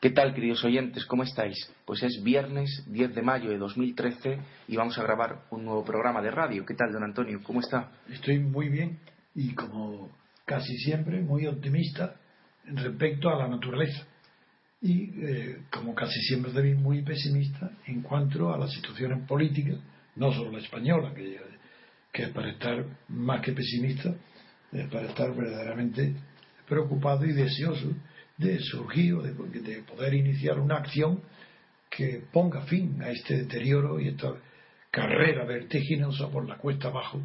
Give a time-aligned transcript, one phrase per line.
[0.00, 1.04] ¿Qué tal, queridos oyentes?
[1.04, 1.70] ¿Cómo estáis?
[1.84, 6.22] Pues es viernes 10 de mayo de 2013 y vamos a grabar un nuevo programa
[6.22, 6.64] de radio.
[6.64, 7.38] ¿Qué tal, don Antonio?
[7.42, 7.92] ¿Cómo está?
[8.08, 8.98] Estoy muy bien
[9.34, 10.10] y como
[10.46, 12.16] casi siempre muy optimista
[12.64, 14.06] respecto a la naturaleza
[14.80, 19.80] y eh, como casi siempre también muy pesimista en cuanto a las situaciones políticas,
[20.16, 21.38] no solo la española, que,
[22.10, 24.14] que para estar más que pesimista,
[24.72, 26.14] es para estar verdaderamente
[26.66, 27.92] preocupado y deseoso
[28.40, 31.20] de surgir de, de poder iniciar una acción
[31.90, 34.32] que ponga fin a este deterioro y esta
[34.90, 37.20] carrera vertiginosa por la cuesta abajo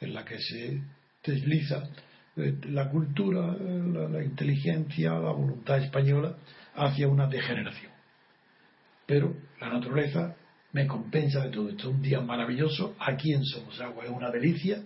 [0.00, 0.82] en la que se
[1.24, 1.88] desliza
[2.36, 6.36] eh, la cultura, la, la, inteligencia, la voluntad española
[6.74, 7.92] hacia una degeneración.
[9.06, 10.34] Pero la naturaleza
[10.72, 11.90] me compensa de todo esto.
[11.90, 14.82] Un día maravilloso, aquí en Somos Agua es una delicia.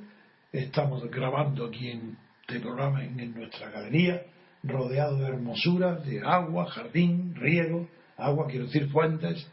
[0.53, 2.16] Estamos grabando aquí en
[2.47, 4.22] este programa en, en nuestra galería
[4.62, 9.47] rodeado de hermosura, de agua, jardín, riego, agua, quiero decir fuentes,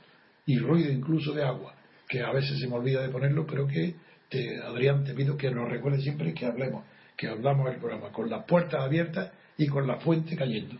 [0.45, 1.73] y ruido incluso de agua,
[2.07, 3.95] que a veces se me olvida de ponerlo, pero que
[4.29, 6.83] te, Adrián te pido que nos recuerde siempre que hablemos,
[7.15, 10.75] que hablamos el programa con las puertas abiertas y con la fuente cayendo.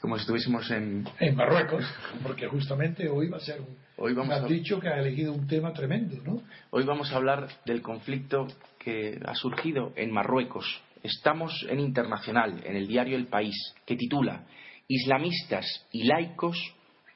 [0.00, 1.04] Como si estuviésemos en...
[1.18, 1.84] En Marruecos,
[2.22, 3.76] porque justamente hoy va a ser un...
[3.96, 4.46] Hoy vamos has a...
[4.46, 6.42] dicho que ha elegido un tema tremendo, ¿no?
[6.70, 8.46] Hoy vamos a hablar del conflicto
[8.78, 13.54] que ha surgido en Marruecos estamos en Internacional, en el diario El País,
[13.86, 14.46] que titula
[14.88, 16.58] Islamistas y laicos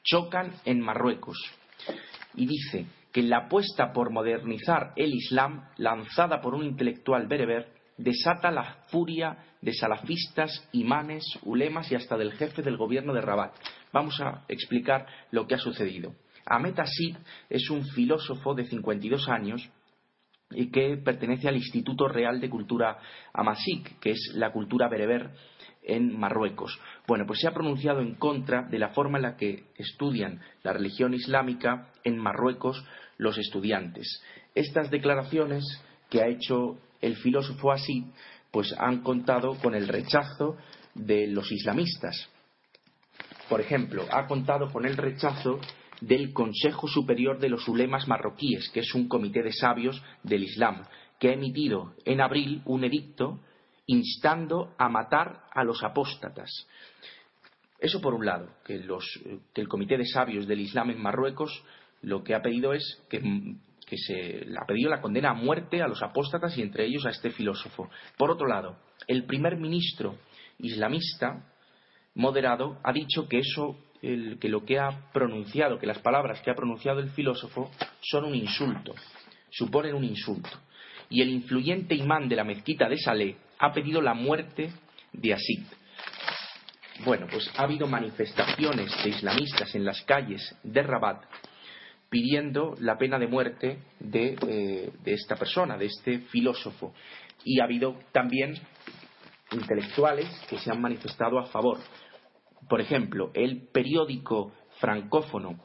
[0.05, 1.39] chocan en Marruecos.
[2.35, 8.51] Y dice que la apuesta por modernizar el Islam, lanzada por un intelectual bereber, desata
[8.51, 13.55] la furia de salafistas, imanes, ulemas y hasta del jefe del gobierno de Rabat.
[13.93, 16.15] Vamos a explicar lo que ha sucedido.
[16.47, 17.17] Ahmed Asid
[17.49, 19.69] es un filósofo de 52 años
[20.51, 22.99] y que pertenece al Instituto Real de Cultura
[23.33, 25.31] Amasik, que es la cultura bereber
[25.83, 26.79] en Marruecos.
[27.07, 30.73] Bueno, pues se ha pronunciado en contra de la forma en la que estudian la
[30.73, 32.85] religión islámica en Marruecos
[33.17, 34.23] los estudiantes.
[34.55, 35.65] Estas declaraciones
[36.11, 38.05] que ha hecho el filósofo Asid
[38.51, 40.57] pues han contado con el rechazo
[40.95, 42.29] de los islamistas.
[43.49, 45.61] Por ejemplo, ha contado con el rechazo
[46.01, 50.85] del Consejo Superior de los Ulemas Marroquíes, que es un comité de sabios del Islam,
[51.19, 53.41] que ha emitido en abril un edicto
[53.87, 56.51] instando a matar a los apóstatas.
[57.79, 59.05] Eso por un lado, que, los,
[59.53, 61.65] que el comité de sabios del Islam en Marruecos
[62.03, 63.21] lo que ha pedido es que,
[63.87, 67.11] que se ha pedido la condena a muerte a los apóstatas y entre ellos a
[67.11, 67.89] este filósofo.
[68.17, 70.17] Por otro lado, el primer ministro
[70.59, 71.45] islamista
[72.15, 76.55] moderado ha dicho que eso que lo que ha pronunciado, que las palabras que ha
[76.55, 78.95] pronunciado el filósofo son un insulto,
[79.51, 80.51] suponen un insulto.
[81.11, 84.71] Y el influyente imán de la mezquita de Saleh ha pedido la muerte
[85.13, 85.63] de Asid.
[87.05, 91.25] Bueno, pues ha habido manifestaciones de islamistas en las calles de Rabat
[92.11, 96.95] pidiendo la pena de muerte de, eh, de esta persona, de este filósofo.
[97.45, 98.55] Y ha habido también
[99.53, 101.79] intelectuales que se han manifestado a favor.
[102.69, 105.59] Por ejemplo, el periódico francófono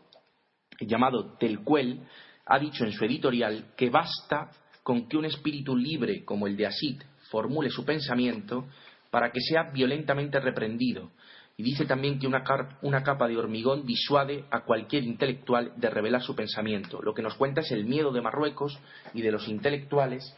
[0.79, 2.01] llamado Telcuel
[2.45, 4.51] ha dicho en su editorial que basta
[4.83, 8.67] con que un espíritu libre como el de Asid formule su pensamiento
[9.09, 11.11] para que sea violentamente reprendido.
[11.55, 12.43] Y dice también que una,
[12.81, 16.99] una, capa de hormigón disuade a cualquier intelectual de revelar su pensamiento.
[17.01, 18.77] Lo que nos cuenta es el miedo de Marruecos
[19.13, 20.35] y de los intelectuales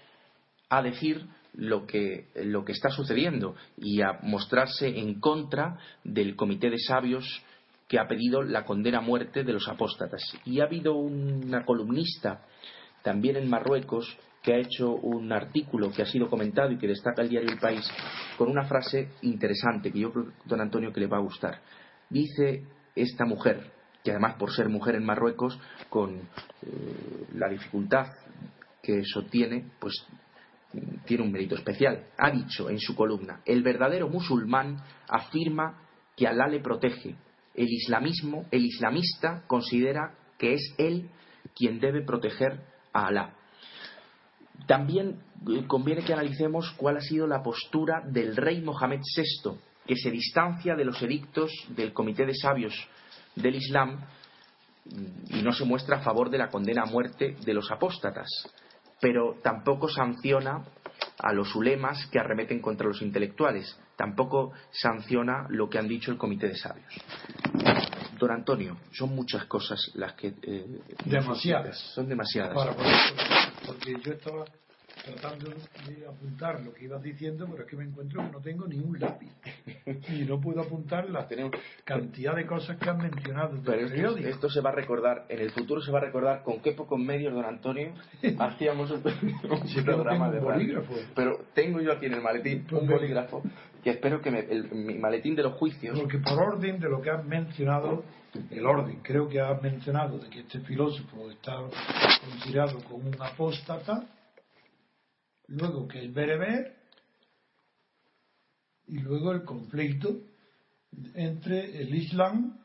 [0.70, 1.26] a decir
[1.58, 7.44] lo que, lo que está sucediendo y a mostrarse en contra del comité de sabios
[7.88, 10.22] que ha pedido la condena a muerte de los apóstatas.
[10.46, 12.42] Y ha habido una columnista
[13.04, 17.22] también en Marruecos que ha hecho un artículo que ha sido comentado y que destaca
[17.22, 17.88] el diario El País
[18.38, 21.62] con una frase interesante que yo creo, don Antonio, que le va a gustar.
[22.10, 22.64] Dice
[22.96, 23.72] esta mujer,
[24.04, 25.60] que además por ser mujer en Marruecos,
[25.90, 28.06] con eh, la dificultad
[28.84, 30.06] que eso tiene, pues
[31.06, 32.06] tiene un mérito especial.
[32.18, 34.78] Ha dicho en su columna, el verdadero musulmán
[35.08, 35.82] afirma
[36.16, 37.16] que Alá le protege.
[37.54, 41.10] El islamismo, el islamista considera que es él
[41.56, 42.62] quien debe proteger
[42.94, 43.34] a Alá.
[44.68, 49.52] También eh, conviene que analicemos cuál ha sido la postura del rey Mohamed VI,
[49.86, 52.74] que se distancia de los edictos del Comité de Sabios
[53.36, 54.00] del Islam
[55.30, 58.28] y no se muestra a favor de la condena a muerte de los apóstatas
[59.06, 60.66] pero tampoco sanciona
[61.20, 66.18] a los ulemas que arremeten contra los intelectuales, tampoco sanciona lo que han dicho el
[66.18, 66.92] comité de sabios.
[68.18, 70.34] Don Antonio, son muchas cosas las que...
[70.42, 70.66] Eh,
[71.06, 71.78] demasiadas.
[71.94, 72.56] Son demasiadas.
[72.56, 72.74] Para
[73.68, 74.46] porque yo estaba
[75.06, 78.68] tratando de apuntar lo que ibas diciendo, pero es que me encuentro que no tengo
[78.68, 79.32] ni un lápiz.
[80.10, 81.28] Y no puedo apuntar la
[81.84, 83.60] cantidad de cosas que han mencionado.
[83.64, 86.60] Pero esto, esto, se va a recordar, en el futuro se va a recordar con
[86.62, 87.94] qué pocos medios, don Antonio,
[88.40, 89.04] hacíamos un,
[89.86, 90.94] programa de bolígrafo.
[91.16, 93.44] Pero tengo yo aquí en el maletín un bolígrafo
[93.84, 96.00] que espero que me, el, mi maletín de los juicios.
[96.00, 98.04] Porque por orden de lo que has mencionado,
[98.50, 101.58] el orden, creo que has mencionado de que este filósofo está
[102.28, 104.04] considerado como un apóstata
[105.48, 106.76] luego que el bereber
[108.88, 110.20] y luego el conflicto
[111.14, 112.58] entre el Islam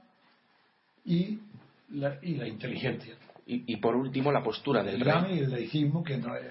[1.05, 1.38] y
[1.91, 3.15] la, y la inteligencia.
[3.53, 6.44] Y, por último la postura del Islam y el laicismo, que no es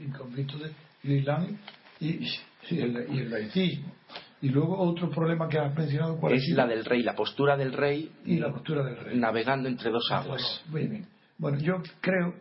[0.00, 0.72] el conflicto del
[1.04, 1.56] Islam
[2.00, 2.26] y,
[2.70, 3.92] el, laicismo.
[4.40, 7.72] Y luego otro problema que has mencionado ¿cuál es la del rey, la postura del
[7.72, 10.64] rey y la postura del rey navegando entre dos aguas.
[10.72, 11.06] Bien.
[11.38, 12.34] Bueno, yo creo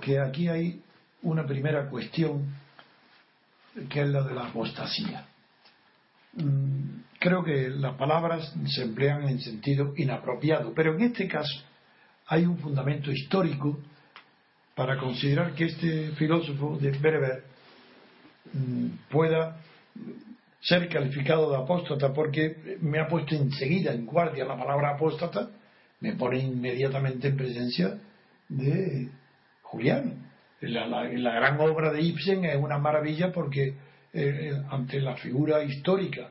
[0.00, 0.82] que aquí hay
[1.22, 2.54] una primera cuestión
[3.88, 5.26] que es la de la apostasía.
[6.34, 11.62] Mm, creo que las palabras se emplean en sentido inapropiado, pero en este caso
[12.26, 13.78] hay un fundamento histórico
[14.74, 17.44] para considerar que este filósofo de Bereber
[18.52, 19.56] mm, pueda
[20.60, 25.50] ser calificado de apóstata porque me ha puesto enseguida en guardia la palabra apóstata,
[26.00, 27.98] me pone inmediatamente en presencia
[28.48, 29.08] de
[29.62, 30.29] Julián
[30.60, 33.74] la, la, gran obra de Ibsen es una maravilla porque eh,
[34.12, 36.28] eh, ante la figura histórica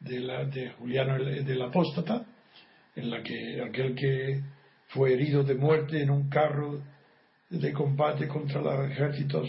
[0.00, 2.24] de, la, de Juliano del Apóstata,
[2.96, 4.42] en la que aquel que
[4.88, 6.80] fue herido de muerte en un carro
[7.48, 9.48] de combate contra los ejércitos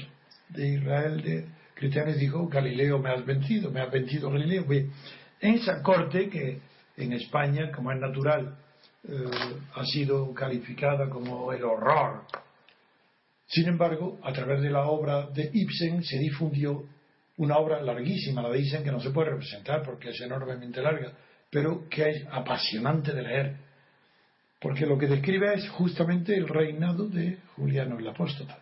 [0.50, 4.66] de Israel de cristianos dijo Galileo me has vencido, me has vencido Galileo.
[4.72, 6.60] En esa corte que
[6.98, 8.56] en España, como es natural,
[9.08, 9.14] eh,
[9.74, 12.22] ha sido calificada como el horror
[13.52, 16.86] sin embargo, a través de la obra de Ibsen se difundió
[17.36, 21.12] una obra larguísima, la de Ibsen, que no se puede representar porque es enormemente larga,
[21.50, 23.56] pero que es apasionante de leer,
[24.58, 28.58] porque lo que describe es justamente el reinado de Juliano el Apóstata,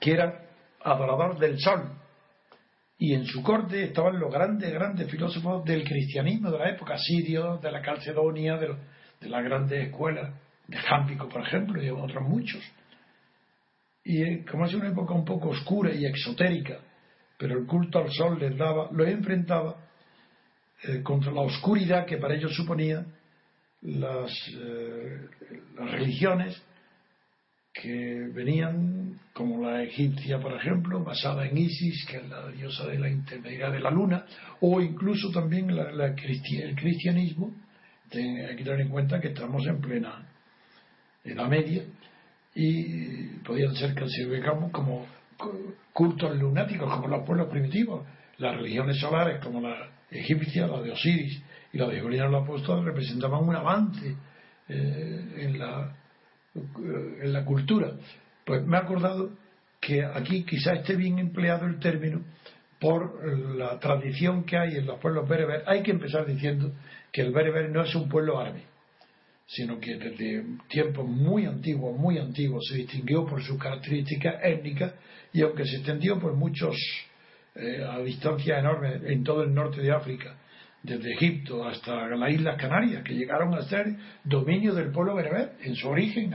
[0.00, 0.44] que era
[0.82, 1.92] adorador del sol,
[2.98, 7.58] y en su corte estaban los grandes, grandes filósofos del cristianismo de la época, Sirio,
[7.58, 8.74] de la Calcedonia, de,
[9.20, 10.34] de las grandes escuelas,
[10.66, 12.60] de Jámpico, por ejemplo, y otros muchos
[14.04, 16.78] y eh, como es una época un poco oscura y exotérica,
[17.38, 19.76] pero el culto al sol les daba, lo enfrentaba
[20.84, 23.04] eh, contra la oscuridad que para ellos suponía
[23.82, 25.28] las, eh,
[25.76, 26.60] las religiones
[27.72, 32.98] que venían, como la egipcia, por ejemplo, basada en Isis, que es la diosa de
[32.98, 34.26] la intermediaridad de la luna,
[34.60, 37.54] o incluso también la, el cristianismo.
[38.12, 40.28] hay que tener en cuenta que estamos en plena
[41.24, 41.82] Edad Media
[42.54, 45.06] y podían ser clasificados como
[45.92, 48.06] cultos lunáticos, como los pueblos primitivos.
[48.38, 51.42] Las religiones solares, como la egipcia, la de Osiris
[51.72, 54.16] y la de Julián el Apóstol, representaban un avance
[54.68, 55.94] eh, en, la,
[56.54, 57.92] en la cultura.
[58.44, 59.30] Pues me he acordado
[59.80, 62.22] que aquí quizá esté bien empleado el término
[62.80, 63.24] por
[63.56, 65.62] la tradición que hay en los pueblos bereber.
[65.66, 66.72] Hay que empezar diciendo
[67.12, 68.64] que el bereber no es un pueblo árabe
[69.46, 74.94] sino que desde tiempos muy antiguos, muy antiguos, se distinguió por sus características étnicas
[75.32, 76.76] y aunque se extendió por muchos,
[77.54, 80.36] eh, a distancias enormes en todo el norte de África,
[80.82, 83.94] desde Egipto hasta las Islas Canarias, que llegaron a ser
[84.24, 86.34] dominio del pueblo bereber en su origen.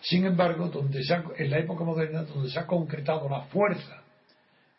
[0.00, 1.00] Sin embargo, donde
[1.38, 4.02] en la época moderna, donde se ha concretado la fuerza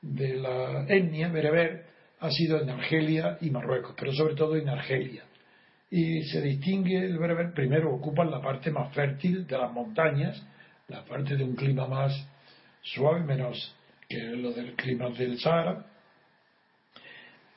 [0.02, 1.86] de la etnia bereber,
[2.20, 5.24] ha sido en Argelia y Marruecos, pero sobre todo en Argelia
[5.96, 10.44] y se distingue el bereber, primero ocupan la parte más fértil de las montañas,
[10.88, 12.12] la parte de un clima más
[12.82, 13.76] suave, menos
[14.10, 15.86] que lo del clima del Sahara,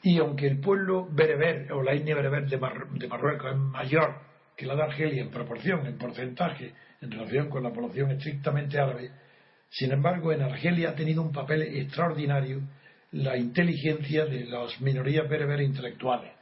[0.02, 4.21] y aunque el pueblo bereber o la etnia bereber de, Marruecos es mayor
[4.55, 9.12] que la de Argelia en proporción, en porcentaje, en relación con la población estrictamente árabe,
[9.71, 12.61] sin embargo en Argelia ha tenido un papel extraordinario
[13.12, 16.36] la inteligencia de las minorías bereberes intelectuales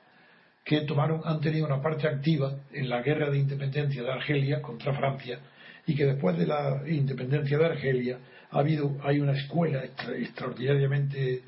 [0.65, 4.95] que tomaron, han tenido una parte activa en la guerra de independencia de Argelia contra
[4.95, 5.39] Francia
[5.87, 8.19] y que después de la independencia de Argelia
[8.51, 11.43] ha habido, hay una escuela extraordinariamente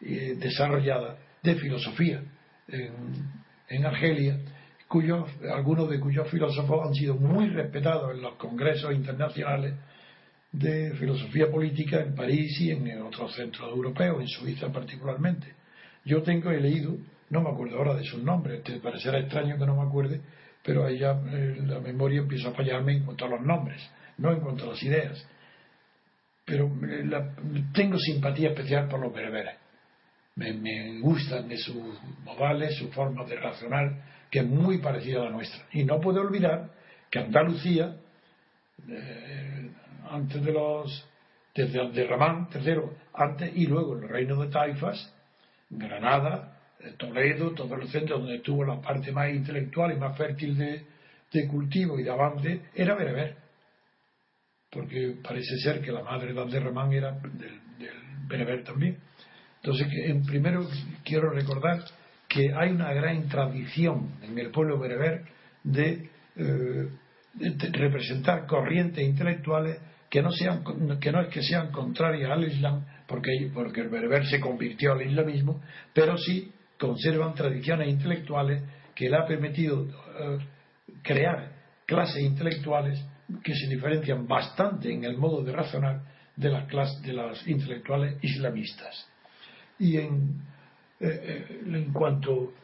[0.00, 2.22] eh, desarrollada de filosofía
[2.68, 4.38] en, Argelia,
[4.86, 9.74] cuyos, algunos de cuyos filósofos han sido muy respetados en los congresos internacionales
[10.52, 15.54] de filosofía política en París y en otros centros europeos, en Suiza particularmente.
[16.04, 16.96] Yo tengo, he leído
[17.30, 20.20] no me acuerdo ahora de sus nombres, te parecerá extraño que no me acuerde,
[20.62, 23.80] pero ahí ya eh, la memoria empieza a fallarme en cuanto a los nombres,
[24.18, 25.26] no en cuanto a las ideas.
[26.44, 26.70] pero
[27.72, 29.54] tengo simpatía especial por los bereberes.
[30.36, 35.24] Me, me, gustan de sus modales, su forma de razonar, que es muy parecida a
[35.24, 35.66] la nuestra.
[35.72, 36.70] Y no puedo olvidar
[37.10, 37.96] que Andalucía,
[38.88, 39.70] eh,
[40.10, 41.08] antes de los
[41.54, 42.76] desde de Ramán III,
[43.14, 45.14] antes y luego el reino de Taifas,
[45.68, 46.49] Granada, eh,
[46.96, 51.98] Toledo, todos los centros donde estuvo la parte más intelectual y más fértil de, cultivo
[51.98, 53.36] y de avance, era bereber.
[54.70, 57.60] Porque parece ser que la madre de Abderramán era del,
[58.28, 58.98] bereber también.
[59.56, 60.66] Entonces, en primero
[61.04, 61.84] quiero recordar
[62.28, 65.24] que hay una gran tradición en el pueblo bereber
[65.64, 66.88] de, eh,
[67.34, 70.64] de representar corrientes intelectuales que no, sean,
[71.00, 75.02] que no es que sean contrarias al Islam, porque, porque el berber se convirtió al
[75.02, 75.60] islamismo,
[75.92, 78.62] pero sí conservan tradiciones intelectuales
[78.94, 80.38] que le ha permitido eh,
[81.02, 81.52] crear
[81.84, 83.04] clases intelectuales
[83.44, 86.00] que se diferencian bastante en el modo de razonar
[86.34, 89.06] de las clases de las intelectuales islamistas.
[89.78, 90.40] Y en,
[91.00, 92.54] eh, eh, en cuanto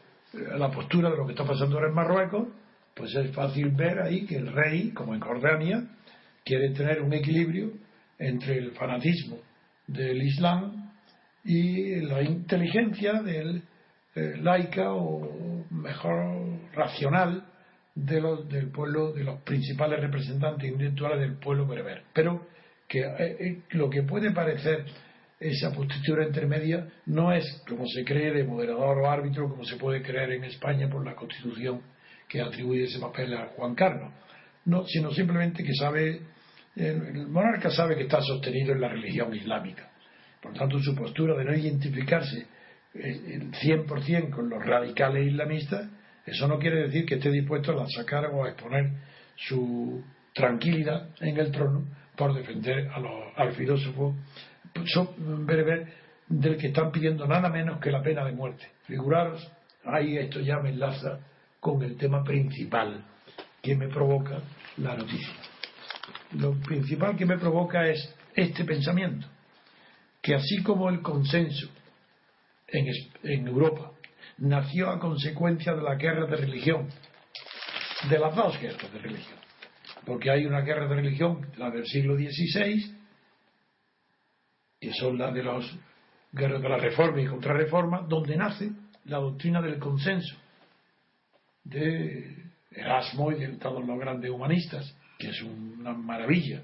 [0.51, 2.47] a la postura de lo que está pasando ahora en Marruecos,
[2.95, 5.87] pues es fácil ver ahí que el rey, como en Jordania,
[6.43, 7.71] quiere tener un equilibrio
[8.17, 9.37] entre el fanatismo
[9.85, 10.91] del Islam
[11.43, 13.61] y la inteligencia del
[14.17, 17.45] eh, laica o mejor racional
[17.93, 22.01] de los, del pueblo, de los principales representantes intelectuales del pueblo bereber.
[22.13, 22.47] Pero
[22.87, 24.85] que eh, eh, lo que puede parecer
[25.39, 30.01] esa postura intermedia no es como se cree de moderador o árbitro, como se puede
[30.01, 31.81] creer en España por la Constitución
[32.27, 34.11] que atribuye ese papel a Juan Carlos,
[34.65, 36.21] no, sino simplemente que sabe
[36.75, 39.91] el monarca sabe que está sostenido en la religión islámica.
[40.41, 42.47] Por tanto, su postura de no identificarse
[42.93, 45.89] 100% eh, con los radicales islamistas,
[46.25, 48.91] eso no quiere decir que esté dispuesto a sacar o a exponer
[49.35, 50.03] su
[50.33, 52.89] tranquilidad en el trono por defender
[53.35, 54.15] al filósofo
[55.17, 55.87] bereber
[56.27, 58.65] del que están pidiendo nada menos que la pena de muerte.
[58.85, 59.49] Figuraros,
[59.85, 61.19] ahí esto ya me enlaza
[61.59, 63.05] con el tema principal
[63.61, 64.41] que me provoca
[64.77, 65.33] la noticia
[66.33, 69.27] lo principal que me provoca es este pensamiento,
[70.21, 71.69] que así como el consenso
[72.67, 73.91] en, Europa.
[74.37, 76.87] Nació a consecuencia de la guerra de religión,
[78.09, 79.39] de las dos guerras de religión,
[80.05, 82.95] porque hay una guerra de religión, la del siglo XVI,
[84.79, 85.77] que son las de los
[86.31, 88.69] guerras de la reforma y contrarreforma, donde nace
[89.05, 90.35] la doctrina del consenso
[91.63, 96.61] de Erasmo y de todos los grandes humanistas que es una maravilla,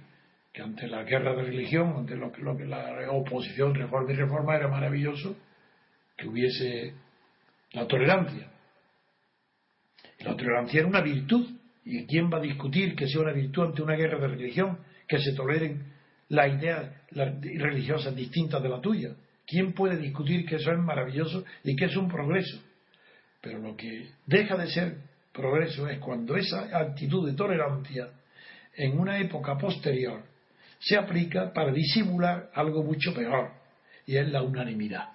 [0.53, 4.67] que ante la guerra de religión, ante lo que la oposición, reforma y reforma, era
[4.67, 5.35] maravilloso
[6.17, 6.93] que hubiese
[7.71, 8.49] la tolerancia.
[10.19, 11.47] La tolerancia era una virtud.
[11.85, 14.79] ¿Y quién va a discutir que sea una virtud ante una guerra de religión?
[15.07, 15.91] Que se toleren
[16.29, 19.15] las ideas religiosas distintas de la tuya.
[19.45, 22.61] ¿Quién puede discutir que eso es maravilloso y que es un progreso?
[23.41, 24.97] Pero lo que deja de ser
[25.33, 28.09] progreso es cuando esa actitud de tolerancia
[28.75, 30.23] en una época posterior
[30.79, 33.51] se aplica para disimular algo mucho peor,
[34.05, 35.09] y es la unanimidad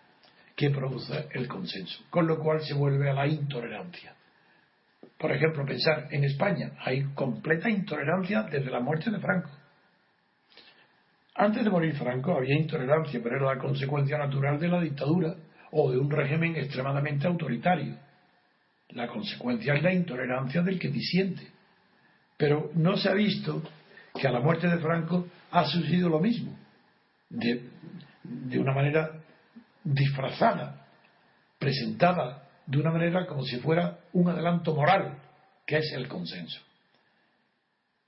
[0.59, 4.13] que produce el consenso, con lo cual se vuelve a la intolerancia.
[5.17, 9.51] Por ejemplo, pensar en España, hay completa intolerancia desde la muerte de Franco.
[11.37, 15.37] Antes de morir Franco había intolerancia, pero era la consecuencia natural de la dictadura
[15.71, 17.95] o de un régimen extremadamente autoritario.
[18.89, 21.47] La consecuencia es la intolerancia del que disiente.
[22.37, 23.63] Pero no se ha visto
[24.13, 26.59] que a la muerte de Franco ha sucedido lo mismo,
[27.31, 27.63] de,
[28.59, 29.18] una manera
[29.95, 30.87] disfrazada,
[31.59, 35.19] presentada de una manera como si fuera un adelanto moral,
[35.67, 36.61] que es el consenso.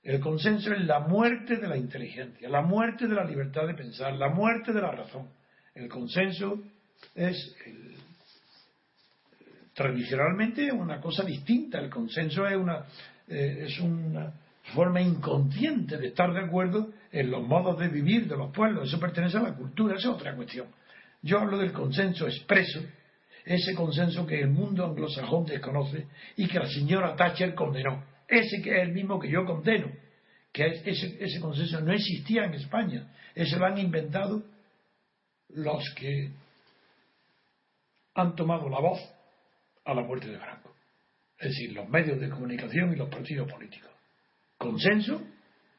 [0.03, 4.13] El consenso es la muerte de la inteligencia, la muerte de la libertad de pensar,
[4.13, 5.29] la muerte de la razón.
[5.75, 6.59] El consenso
[7.15, 7.55] es
[9.73, 11.79] tradicionalmente una cosa distinta.
[11.79, 12.85] El consenso es una,
[13.27, 14.33] eh, es una
[14.73, 18.87] forma inconsciente de estar de acuerdo en los modos de vivir de los pueblos.
[18.87, 20.67] Eso pertenece a la cultura, es otra cuestión.
[21.21, 22.81] Yo hablo del consenso expreso,
[23.45, 28.03] ese consenso que el mundo anglosajón desconoce y que la señora Thatcher condenó.
[28.27, 29.91] Ese que es el mismo que yo condeno,
[30.51, 33.11] que ese, consenso no existía en España.
[33.35, 34.43] Ese lo han inventado
[35.49, 36.31] los que
[38.15, 38.99] han tomado la voz
[39.85, 40.71] a la muerte de Franco
[41.41, 43.89] es decir, los medios de comunicación y los partidos políticos.
[44.59, 45.23] Consenso,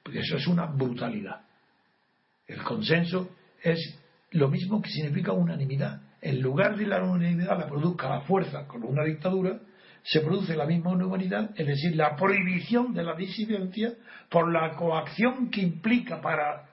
[0.03, 1.41] porque eso es una brutalidad.
[2.49, 3.31] El consenso
[3.63, 3.79] es
[4.33, 6.01] lo mismo que significa unanimidad.
[6.21, 9.59] En lugar de la unanimidad la produzca la fuerza con una dictadura,
[10.03, 13.93] se produce la misma unanimidad, es decir, la prohibición de la disidencia
[14.29, 16.69] por la coacción que implica para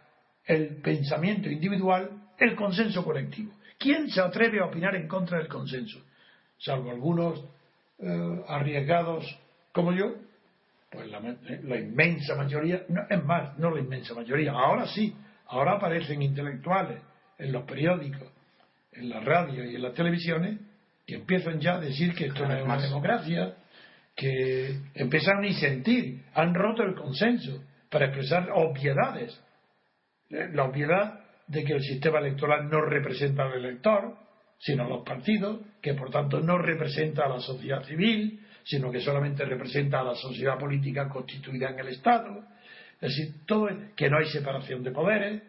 [0.45, 3.51] el pensamiento individual el consenso colectivo.
[3.77, 5.99] ¿Quién se atreve a opinar en contra del consenso?
[6.57, 7.43] Salvo algunos
[7.99, 9.25] eh, arriesgados
[9.71, 10.15] como yo,
[10.89, 15.15] pues eh, la, inmensa mayoría, no, es más, no la inmensa mayoría, ahora sí,
[15.47, 16.99] ahora aparecen intelectuales
[17.39, 18.31] en los periódicos,
[18.91, 20.59] en la radio y en las televisiones
[21.07, 23.55] que empiezan ya a decir que esto no es una democracia,
[24.15, 29.41] que empiezan a sentir, han roto el consenso para expresar obviedades.
[30.29, 34.15] Eh, la obviedad de que el sistema electoral no representa al elector,
[34.59, 38.99] sino a los partidos, que por tanto no representa a la sociedad civil, sino que
[38.99, 42.43] solamente representa a la sociedad política constituida en el Estado.
[43.01, 45.41] Es decir, todo, que no hay separación de poderes,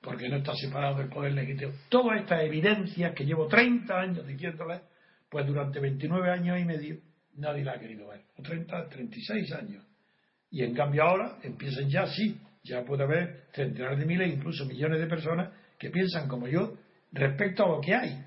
[0.00, 1.72] porque no está separado el poder legítimo.
[1.88, 4.80] Todas estas evidencias que llevo 30 años diciéndoles,
[5.28, 6.98] pues durante 29 años y medio
[7.36, 8.22] nadie la ha querido ver.
[8.36, 9.84] O 30, 36 años.
[10.50, 15.00] Y en cambio ahora empiezan ya sí ya puede haber centenares de miles, incluso millones
[15.00, 16.74] de personas que piensan como yo
[17.12, 18.24] respecto a lo que hay.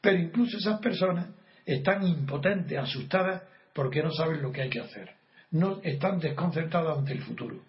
[0.00, 1.28] Pero incluso esas personas
[1.64, 3.42] están impotentes, asustadas,
[3.74, 5.10] porque no saben lo que hay que hacer.
[5.50, 7.62] No están desconcertadas ante el futuro,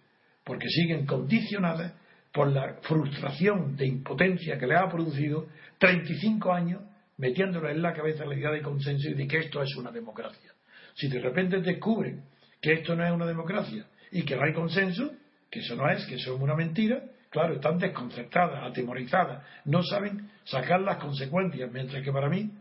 [0.43, 1.93] porque siguen condicionadas
[2.38, 5.47] por la frustración de impotencia que les ha producido
[5.80, 6.84] 35 años
[7.17, 10.52] metiéndole en la cabeza la idea de consenso y de que esto es una democracia.
[10.93, 12.26] Si de repente descubren
[12.62, 15.15] que esto no es una democracia y que no hay consenso,
[15.50, 20.30] que eso no es, que eso es una mentira, claro, están desconcertadas, atemorizadas, no saben
[20.43, 22.52] sacar las consecuencias, mientras que para mí,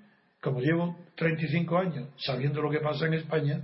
[0.41, 3.61] como llevo 35 años sabiendo lo que pasa en España,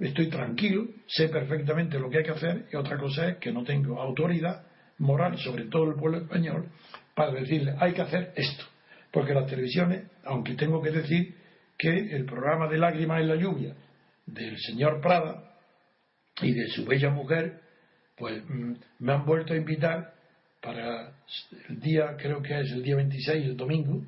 [0.00, 3.62] estoy tranquilo, sé perfectamente lo que hay que hacer y otra cosa es que no
[3.62, 4.71] tengo autoridad
[5.02, 6.68] moral sobre todo el pueblo español
[7.14, 8.64] para decirle hay que hacer esto.
[9.10, 11.34] Porque las televisiones, aunque tengo que decir
[11.76, 13.74] que el programa de Lágrimas en la lluvia
[14.24, 15.56] del señor Prada
[16.40, 17.60] y de su bella mujer
[18.16, 20.14] pues mm, me han vuelto a invitar
[20.62, 21.12] para
[21.68, 24.00] el día, creo que es el día 26, el domingo,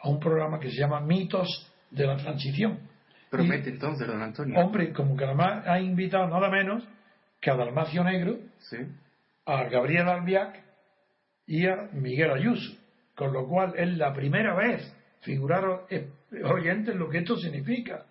[0.00, 1.48] a un programa que se llama Mitos
[1.90, 2.78] de la Transición.
[3.30, 4.58] Promete entonces, don Antonio.
[4.58, 6.84] Hombre, como que además ha invitado nada menos
[7.40, 8.38] que a Dalmacio Negro,
[9.46, 10.62] a Gabriel Albiac
[11.46, 12.76] y a Miguel Ayuso.
[13.14, 16.08] Con lo cual es la primera vez, figuraros eh,
[16.44, 18.06] oyentes lo que esto significa,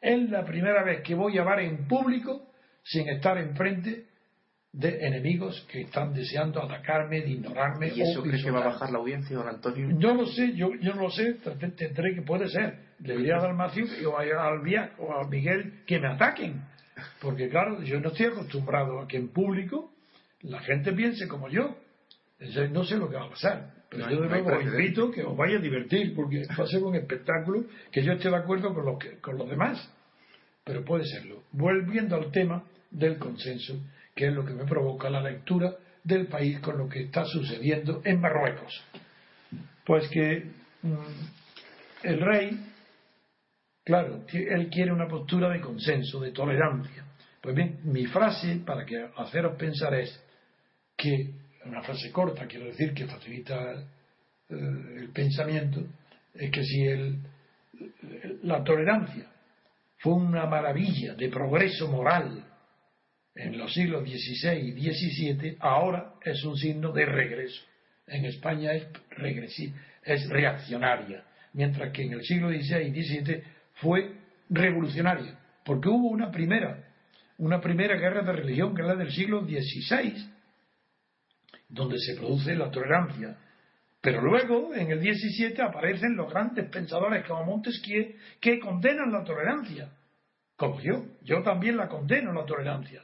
[0.00, 2.46] es la primera vez que voy a hablar en público
[2.82, 4.06] sin estar enfrente
[4.72, 7.88] de enemigos que están deseando atacarme, de ignorarme.
[7.94, 9.88] ¿Y eso crees que va a bajar la audiencia, don Antonio?
[9.98, 11.34] Yo lo sé, yo, yo no lo sé,
[11.76, 12.78] tendré que puede ser.
[13.00, 16.62] Le diría a Dalmacio o a Albiac o a Miguel que me ataquen.
[17.20, 19.92] Porque claro, yo no estoy acostumbrado a que en público
[20.42, 21.76] la gente piense como yo.
[22.38, 23.74] Entonces, no sé lo que va a pasar.
[23.88, 26.82] Pero yo de nuevo os invito que os vaya a divertir, porque va a ser
[26.82, 29.92] un espectáculo que yo esté de acuerdo con, lo que, con los demás.
[30.64, 31.44] Pero puede serlo.
[31.52, 33.80] Volviendo al tema del consenso
[34.16, 38.00] que es lo que me provoca la lectura del país con lo que está sucediendo
[38.02, 38.82] en Marruecos.
[39.84, 40.50] Pues que
[40.82, 42.58] mm, el rey,
[43.84, 47.04] claro, él quiere una postura de consenso, de tolerancia.
[47.42, 50.18] Pues bien, mi frase para que haceros pensar es
[50.96, 51.30] que,
[51.64, 53.72] una frase corta, quiero decir que facilita
[54.48, 54.54] eh,
[54.98, 55.84] el pensamiento,
[56.34, 57.18] es que si el,
[58.42, 59.26] la tolerancia
[59.98, 62.44] fue una maravilla de progreso moral
[63.34, 67.62] en los siglos XVI y XVII, ahora es un signo de regreso.
[68.06, 68.86] En España es,
[70.04, 73.42] es reaccionaria, mientras que en el siglo XVI y XVII
[73.74, 74.12] fue
[74.48, 76.84] revolucionaria, porque hubo una primera,
[77.38, 80.35] una primera guerra de religión, que es la del siglo XVI,
[81.68, 83.36] donde se produce la tolerancia.
[84.00, 89.90] Pero luego, en el XVII, aparecen los grandes pensadores como Montesquieu que condenan la tolerancia,
[90.56, 91.04] como yo.
[91.22, 93.02] Yo también la condeno, la tolerancia.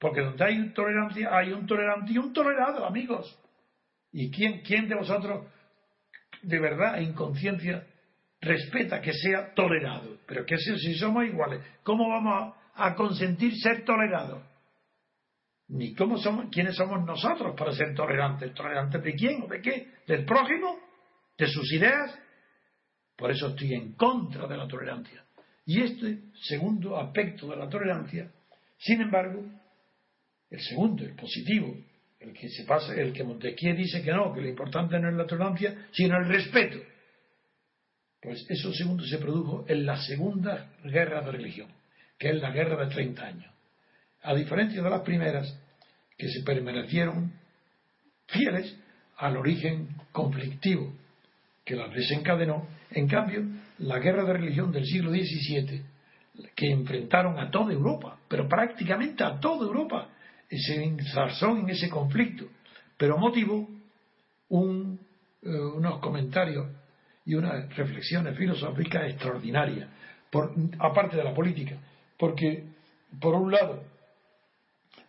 [0.00, 3.38] Porque donde hay tolerancia, hay un tolerante y un tolerado, amigos.
[4.12, 5.46] ¿Y quién, quién de vosotros,
[6.42, 7.86] de verdad, en conciencia,
[8.40, 10.18] respeta que sea tolerado?
[10.26, 14.42] Pero que si somos iguales, ¿cómo vamos a, consentir ser tolerados?
[15.70, 18.52] Ni cómo somos, quiénes somos nosotros para ser tolerantes.
[18.54, 19.88] ¿Tolerantes de quién o de qué?
[20.06, 20.78] ¿Del prójimo?
[21.38, 22.18] ¿De sus ideas?
[23.16, 25.24] Por eso estoy en contra de la tolerancia.
[25.66, 28.30] Y este segundo aspecto de la tolerancia,
[28.78, 29.44] sin embargo,
[30.50, 31.76] el segundo, el positivo,
[32.18, 35.14] el que se pasa, el que Montesquieu dice que no, que lo importante no es
[35.14, 36.78] la tolerancia, sino el respeto.
[38.20, 41.70] Pues eso segundo se produjo en la segunda guerra de religión,
[42.18, 43.49] que es la guerra de 30 años.
[44.22, 45.58] A diferencia de las primeras,
[46.16, 47.32] que se permanecieron
[48.26, 48.76] fieles
[49.16, 50.92] al origen conflictivo
[51.64, 53.42] que las desencadenó, en cambio,
[53.78, 55.82] la guerra de religión del siglo XVII,
[56.54, 60.08] que enfrentaron a toda Europa, pero prácticamente a toda Europa,
[60.50, 62.46] se enzarzó en ese conflicto,
[62.96, 63.68] pero motivó
[64.48, 64.98] un,
[65.42, 66.66] eh, unos comentarios
[67.24, 69.88] y unas reflexiones filosóficas extraordinarias,
[70.30, 71.76] por, aparte de la política,
[72.18, 72.64] porque,
[73.20, 73.84] por un lado,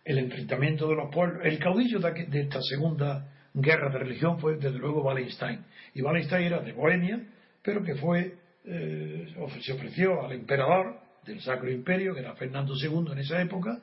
[0.04, 4.78] el enfrentamiento de los pueblos, el caudillo de, esta segunda guerra de religión fue desde
[4.78, 7.20] luego Wallenstein, y Wallenstein era de Bohemia,
[7.62, 8.34] pero que fue,
[8.64, 13.80] eh, se ofreció al emperador del Sacro Imperio, que era Fernando II en esa época,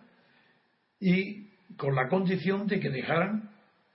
[0.99, 3.49] y con la condición de que dejaran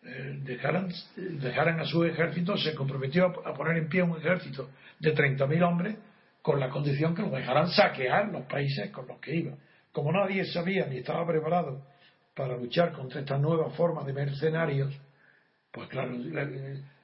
[0.07, 4.69] eh, dejaran, dejaran a su ejército, se comprometió a, poner en pie un ejército
[5.01, 5.97] de 30.000 hombres
[6.43, 9.55] con la condición que lo dejaran saquear los países con los que iba.
[9.93, 11.87] Como nadie sabía ni estaba preparado
[12.35, 14.95] para luchar contra esta nueva forma de mercenarios,
[15.71, 16.17] pues claro,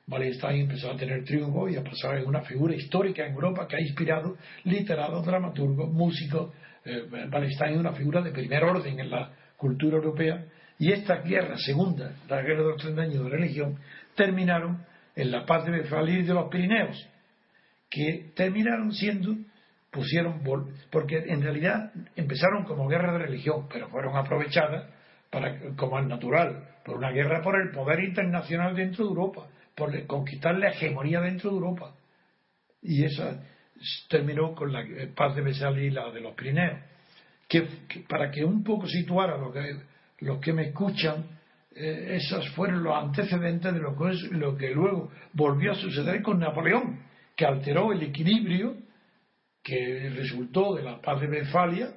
[0.09, 3.77] Wallenstein empezó a tener triunfo y a pasar en una figura histórica en Europa que
[3.77, 6.53] ha inspirado literatos, dramaturgos, músicos.
[6.85, 10.45] Eh, Wallenstein es una figura de primer orden en la cultura europea
[10.79, 13.79] y esta guerra segunda, la guerra de los 30 años de religión,
[14.17, 17.09] terminaron en la paz de Westfalia y de los Pirineos,
[17.91, 19.37] que terminaron siendo,
[19.91, 20.43] pusieron,
[20.91, 24.87] porque en realidad empezaron como guerra de religión, pero fueron aprovechadas
[25.31, 30.07] para, como es natural, por una guerra por el poder internacional dentro de Europa, por
[30.07, 31.95] conquistar la hegemonía dentro de Europa.
[32.83, 33.43] Y esa
[34.09, 36.79] terminó con la paz de Westfalia y la de los Pirineos.
[37.49, 37.67] Que,
[38.09, 39.75] para que un poco situara lo que
[40.21, 41.25] los que me escuchan,
[41.75, 46.23] eh, esos fueron los antecedentes de lo que, es, lo que luego volvió a suceder
[46.23, 47.01] con Napoleón,
[47.37, 48.77] que alteró el equilibrio
[49.63, 51.93] que resultó de la paz de Westfalia.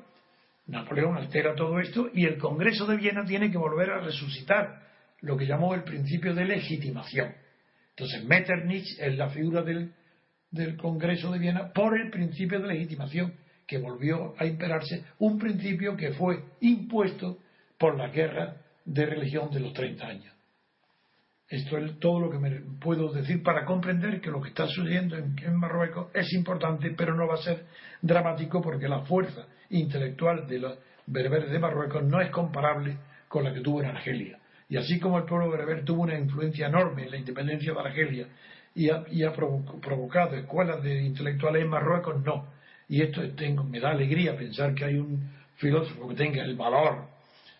[0.67, 4.81] Napoleón altera todo esto y el Congreso de Viena tiene que volver a resucitar
[5.21, 7.33] lo que llamó el principio de legitimación.
[7.89, 9.93] Entonces, Metternich es la figura del,
[10.51, 13.33] del Congreso de Viena por el principio de legitimación,
[13.67, 17.39] que volvió a imperarse, un principio que fue impuesto
[17.77, 20.32] por la guerra de religión de los 30 años.
[21.53, 22.49] Esto es todo lo que me
[22.81, 27.27] puedo decir para comprender que lo que está sucediendo en, Marruecos es importante, pero no
[27.27, 27.65] va a ser
[28.01, 33.53] dramático porque la fuerza intelectual de los bereberes de Marruecos no es comparable con la
[33.53, 34.39] que tuvo en Argelia.
[34.67, 38.27] Y así como el pueblo bereber tuvo una influencia enorme en la independencia de Argelia
[38.73, 42.47] y ha, provocado escuelas de intelectuales en Marruecos, no.
[42.89, 47.13] Y esto tengo, me da alegría pensar que hay un filósofo que tenga el valor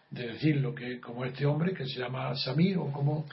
[0.10, 3.26] de decir lo que como este hombre que se llama Samir o como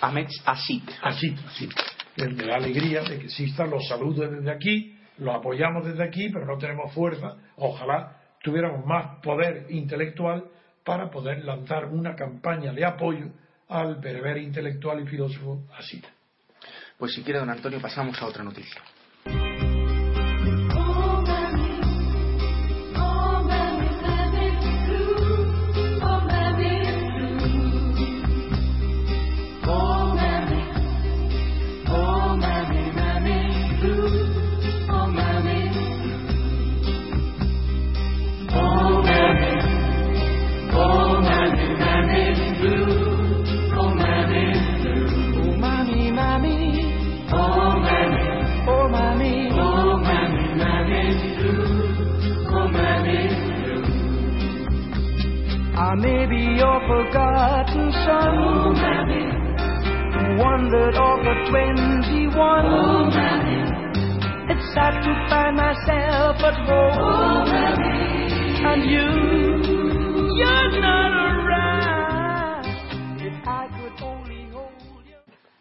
[0.00, 0.90] Ahmed Asit.
[1.02, 1.68] Asit, sí.
[2.16, 6.46] Me da alegría de que existan los saludos desde aquí, los apoyamos desde aquí, pero
[6.46, 7.36] no tenemos fuerza.
[7.56, 10.44] Ojalá tuviéramos más poder intelectual
[10.84, 13.26] para poder lanzar una campaña de apoyo
[13.68, 16.04] al bereber intelectual y filósofo Asit.
[16.98, 18.80] Pues si quiere, don Antonio, pasamos a otra noticia.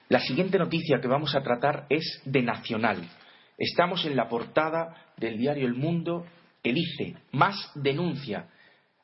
[0.09, 3.01] La siguiente noticia que vamos a tratar es de Nacional.
[3.57, 6.25] Estamos en la portada del diario El Mundo.
[6.63, 8.47] Que dice, más denuncia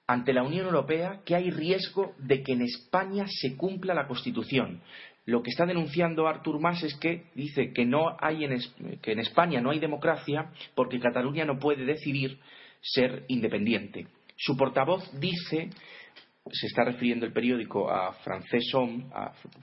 [0.08, 4.82] ante la Unión Europea que hay riesgo de que en España se cumpla la Constitución.
[5.26, 8.58] Lo que está denunciando Artur Mas es que dice que, no hay en,
[9.02, 12.39] que en España no hay democracia porque Cataluña no puede decidir
[12.82, 14.08] ser independiente.
[14.36, 15.70] Su portavoz dice,
[16.51, 18.13] se está refiriendo el periódico a, a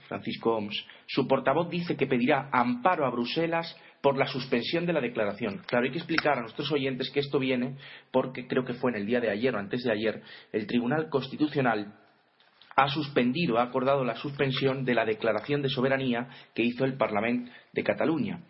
[0.07, 5.01] Francisco Oms, su portavoz dice que pedirá amparo a Bruselas por la suspensión de la
[5.01, 5.61] declaración.
[5.67, 7.77] Claro, hay que explicar a nuestros oyentes que esto viene
[8.11, 11.09] porque creo que fue en el día de ayer o antes de ayer el Tribunal
[11.09, 11.93] Constitucional
[12.75, 17.51] ha suspendido, ha acordado la suspensión de la declaración de soberanía que hizo el Parlamento
[17.73, 18.41] de Cataluña.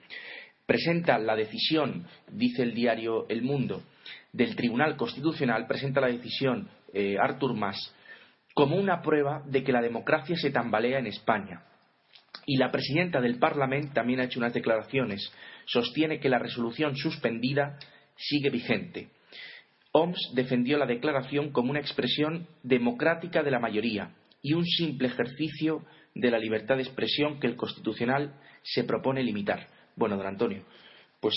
[0.65, 3.83] Presenta la decisión, dice el diario El Mundo,
[4.31, 7.93] del Tribunal Constitucional, presenta la decisión eh, Artur Mas
[8.53, 11.63] como una prueba de que la democracia se tambalea en España
[12.45, 15.31] y la presidenta del Parlamento también ha hecho unas declaraciones.
[15.65, 17.77] Sostiene que la resolución suspendida
[18.15, 19.09] sigue vigente.
[19.93, 25.83] OMS defendió la declaración como una expresión democrática de la mayoría y un simple ejercicio
[26.15, 28.33] de la libertad de expresión que el Constitucional
[28.63, 29.67] se propone limitar.
[29.95, 30.63] Bueno, don Antonio,
[31.19, 31.35] pues,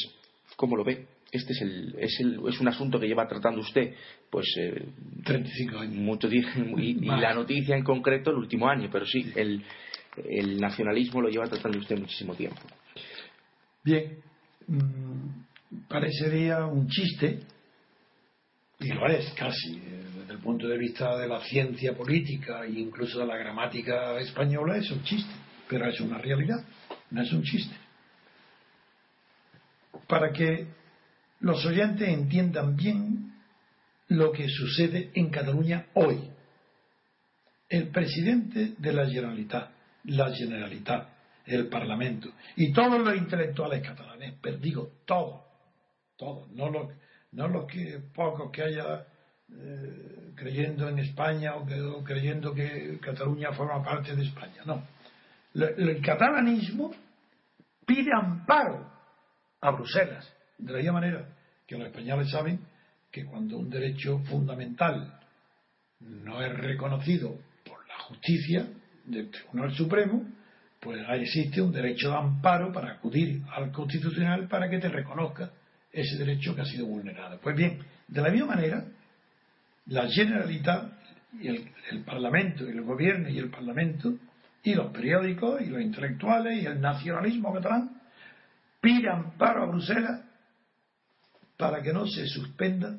[0.57, 1.07] ¿cómo lo ve?
[1.35, 3.93] Este es, el, es, el, es un asunto que lleva tratando usted,
[4.31, 4.47] pues.
[4.57, 4.87] Eh,
[5.25, 5.97] 35 años.
[5.97, 9.65] Mucho, y, y la noticia en concreto el último año, pero sí, el,
[10.17, 12.61] el nacionalismo lo lleva tratando usted muchísimo tiempo.
[13.83, 14.19] Bien,
[14.69, 17.41] mm, parecería un chiste,
[18.79, 22.79] y lo es casi, eh, desde el punto de vista de la ciencia política e
[22.79, 25.33] incluso de la gramática española, es un chiste,
[25.69, 26.65] pero es una realidad,
[27.11, 27.75] no es un chiste.
[30.07, 30.84] Para que
[31.41, 33.35] los oyentes entiendan bien
[34.09, 36.31] lo que sucede en Cataluña hoy.
[37.69, 41.09] El presidente de la Generalitat la Generalitat,
[41.47, 45.43] el Parlamento y todos los intelectuales catalanes, pero digo todos,
[46.17, 46.93] todos, no los,
[47.33, 49.07] no los que pocos que haya
[49.51, 51.67] eh, creyendo en España o,
[52.05, 54.83] creyendo que Cataluña forma parte de España, no.
[55.55, 56.95] el catalanismo
[57.87, 58.91] pide amparo
[59.61, 60.31] a Bruselas,
[60.65, 61.29] de la misma manera
[61.67, 62.61] que los españoles saben
[63.11, 65.21] que cuando un derecho fundamental
[66.01, 68.67] no es reconocido por la justicia,
[69.05, 70.25] del Tribunal Supremo,
[70.81, 75.51] pues existe un derecho de amparo para acudir al Constitucional para que te reconozca
[75.93, 77.39] ese derecho que ha sido vulnerado.
[77.41, 78.85] Pues bien, de la misma manera,
[79.87, 80.93] la Generalitat
[81.41, 84.15] y el, Parlamento y el Gobierno y el Parlamento
[84.63, 88.01] y los periódicos y los intelectuales y el nacionalismo catalán
[88.81, 90.23] piden amparo a Bruselas
[91.57, 92.97] para que no se suspenda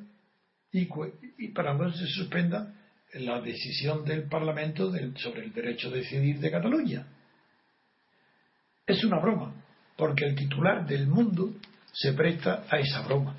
[0.72, 0.88] y,
[1.38, 2.74] y para no se suspenda
[3.13, 7.08] la decisión del Parlamento sobre el derecho a decidir de Cataluña.
[8.86, 9.54] Es una broma,
[9.96, 11.54] porque el titular del mundo
[11.91, 13.36] se presta a esa broma,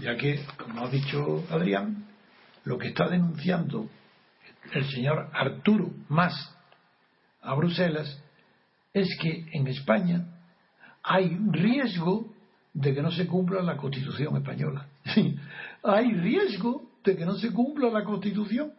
[0.00, 2.06] ya que, como ha dicho Adrián,
[2.64, 3.88] lo que está denunciando
[4.72, 6.34] el señor Arturo Más
[7.40, 8.22] a Bruselas
[8.92, 10.26] es que en España
[11.02, 12.31] hay riesgo
[12.74, 14.88] de que no se cumpla la Constitución española.
[15.82, 18.72] hay riesgo de que no se cumpla la Constitución.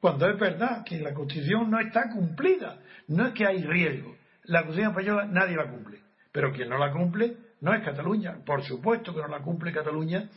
[0.00, 4.14] Cuando es verdad que la Constitución no está cumplida, no es que hay riesgo.
[4.44, 6.00] La Constitución española nadie la cumple,
[6.32, 8.38] pero quien no la cumple no es Cataluña.
[8.44, 10.28] Por supuesto que no la cumple Cataluña,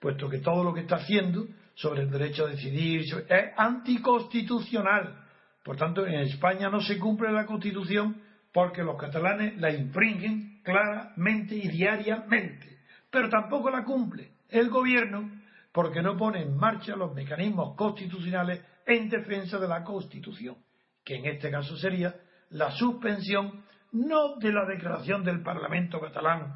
[0.00, 5.24] puesto que todo lo que está haciendo sobre el derecho a decidir es anticonstitucional.
[5.64, 8.20] Por tanto, en España no se cumple la Constitución
[8.54, 12.78] porque los catalanes la infringen claramente y diariamente.
[13.10, 15.28] Pero tampoco la cumple el gobierno
[15.72, 20.56] porque no pone en marcha los mecanismos constitucionales en defensa de la Constitución,
[21.04, 22.14] que en este caso sería
[22.50, 26.54] la suspensión no de la declaración del Parlamento catalán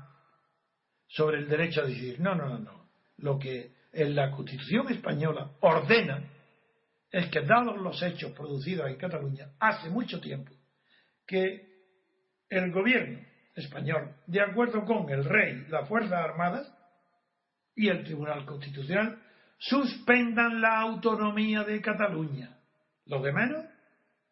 [1.09, 2.89] sobre el derecho a decidir, no, no, no, no.
[3.17, 6.23] Lo que en la Constitución española ordena
[7.11, 10.53] es que, dados los hechos producidos en Cataluña hace mucho tiempo,
[11.27, 11.68] que
[12.51, 13.19] el gobierno
[13.55, 16.73] español, de acuerdo con el rey, las Fuerzas Armadas
[17.75, 19.19] y el Tribunal Constitucional,
[19.59, 22.57] suspendan la autonomía de Cataluña.
[23.07, 23.65] Lo de menos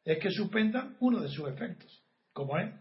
[0.04, 2.02] es que suspendan uno de sus efectos,
[2.32, 2.72] como es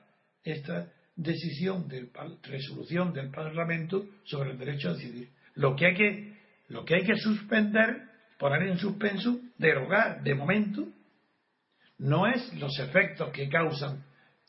[0.43, 2.09] esta decisión de
[2.43, 5.29] resolución del Parlamento sobre el derecho a decidir.
[5.55, 10.87] Lo que hay que, lo que, hay que suspender, poner en suspenso, derogar de momento,
[11.97, 14.03] no es los efectos que causan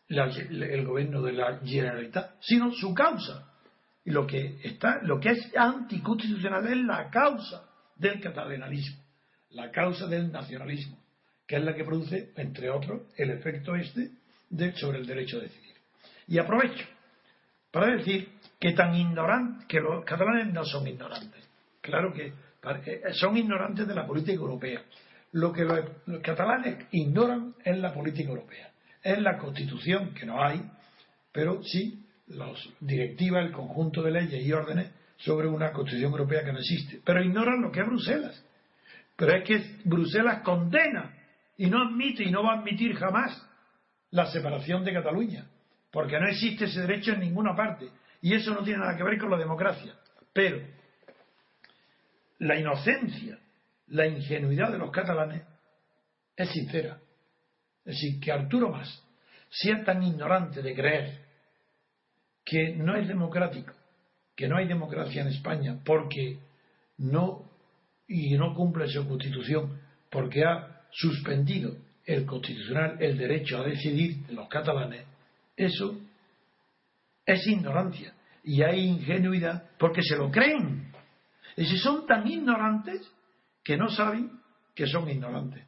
[0.08, 3.52] el gobierno de la Generalitat, sino su causa.
[4.04, 9.02] Y lo que, está, lo que es anticonstitucional es la causa del catalanalismo,
[9.50, 10.96] la causa del nacionalismo,
[11.46, 14.10] que es la que produce, entre otros, el efecto este
[14.48, 15.74] de, sobre el derecho a decidir.
[16.28, 16.84] Y aprovecho
[17.72, 18.28] para decir
[18.60, 21.44] que tan ignorantes, que los catalanes no son ignorantes.
[21.80, 22.32] Claro que
[22.86, 24.82] eh, son ignorantes de la política europea.
[25.32, 28.70] Lo que los catalanes ignoran es la política europea.
[29.06, 30.60] Es la constitución, que no hay,
[31.30, 36.52] pero sí las directivas, el conjunto de leyes y órdenes sobre una constitución europea que
[36.52, 37.00] no existe.
[37.04, 38.44] Pero ignoran lo que es Bruselas.
[39.14, 41.14] Pero es que Bruselas condena
[41.56, 43.46] y no admite y no va a admitir jamás
[44.10, 45.46] la separación de Cataluña,
[45.92, 47.88] porque no existe ese derecho en ninguna parte.
[48.22, 49.94] Y eso no tiene nada que ver con la democracia.
[50.32, 50.66] Pero
[52.40, 53.38] la inocencia,
[53.86, 55.44] la ingenuidad de los catalanes
[56.36, 56.98] es sincera.
[57.86, 59.02] Es decir, que Arturo Más
[59.48, 61.20] sea tan ignorante de creer
[62.44, 63.72] que no es democrático
[64.36, 66.38] que no hay democracia en España porque
[66.98, 67.50] no
[68.06, 74.34] y no cumple su constitución porque ha suspendido el constitucional el derecho a decidir de
[74.34, 75.04] los catalanes,
[75.56, 75.98] eso
[77.24, 80.92] es ignorancia y hay ingenuidad porque se lo creen.
[81.56, 83.10] Y si son tan ignorantes
[83.64, 84.30] que no saben
[84.74, 85.64] que son ignorantes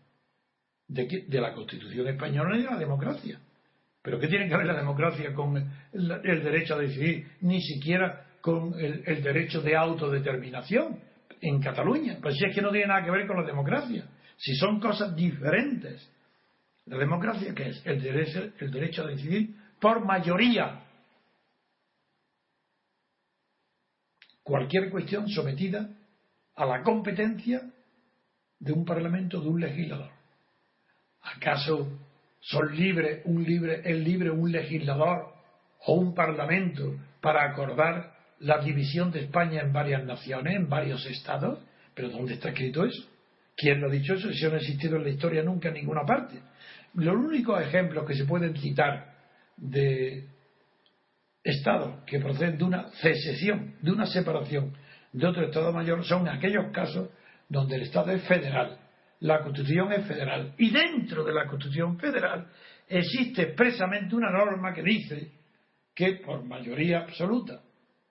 [0.88, 3.38] de, de la constitución española y de la democracia.
[4.02, 5.56] Pero ¿qué tiene que ver la democracia con
[5.92, 7.26] el, derecho a decidir?
[7.42, 10.98] Ni siquiera con el, derecho de autodeterminación
[11.40, 12.18] en Cataluña.
[12.22, 14.06] Pues si es que no tiene nada que ver con la democracia.
[14.38, 16.10] Si son cosas diferentes.
[16.86, 17.84] ¿La democracia qué es?
[17.84, 20.84] El derecho, el derecho a decidir por mayoría.
[24.42, 25.86] Cualquier cuestión sometida
[26.54, 27.60] a la competencia
[28.58, 30.17] de un parlamento, de un legislador.
[31.36, 31.88] ¿Acaso
[32.40, 35.34] son libres, un libre, es libre un legislador
[35.86, 41.58] o un parlamento para acordar la división de España en varias naciones, en varios estados?
[41.94, 43.08] ¿Pero dónde está escrito eso?
[43.56, 44.30] ¿Quién lo ha dicho eso?
[44.30, 46.38] Eso no ha existido en la historia nunca en ninguna parte.
[46.94, 49.14] Los únicos ejemplos que se pueden citar
[49.56, 50.28] de
[51.42, 54.74] estados que proceden de una secesión, de una separación
[55.12, 57.10] de otro estado mayor, son aquellos casos
[57.48, 58.78] donde el estado es federal
[59.20, 60.54] la Constitución es federal.
[60.58, 62.48] Y dentro de la Constitución federal
[62.88, 65.32] existe expresamente una norma que dice
[65.94, 67.60] que por mayoría absoluta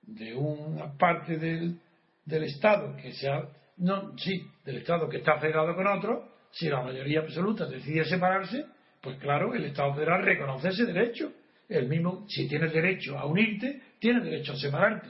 [0.02, 1.80] de una parte del,
[2.26, 6.82] del Estado que sea, no, sí, del Estado que está federado con otro, si la
[6.82, 8.66] mayoría absoluta decide separarse,
[9.02, 11.32] pues claro, el Estado federal reconoce ese derecho.
[11.70, 15.10] El mismo, si tienes derecho a unirte, tienes derecho a separarte.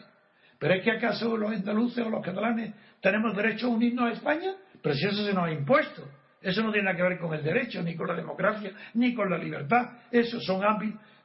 [0.59, 4.55] Pero es que acaso los andaluces o los catalanes tenemos derecho a unirnos a España?
[4.87, 6.07] Pero si eso se nos ha impuesto,
[6.41, 9.29] eso no tiene nada que ver con el derecho, ni con la democracia, ni con
[9.29, 9.97] la libertad.
[10.09, 10.61] Eso son,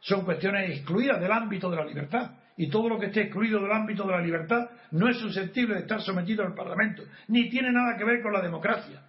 [0.00, 2.32] son cuestiones excluidas del ámbito de la libertad.
[2.56, 5.82] Y todo lo que esté excluido del ámbito de la libertad no es susceptible de
[5.82, 9.00] estar sometido al Parlamento, ni tiene nada que ver con la democracia.